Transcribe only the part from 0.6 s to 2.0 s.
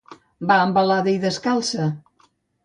embalada i descalça.